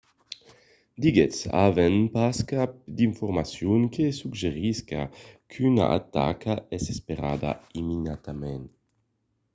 diguèt 1.01 1.35
avèm 1.65 1.95
pas 2.15 2.37
cap 2.51 2.71
d'informacion 2.97 3.79
que 3.95 4.05
suggerisca 4.19 5.01
qu'una 5.51 5.85
ataca 5.97 6.53
es 6.77 6.83
esperada 6.93 7.51
imminentament 7.81 8.65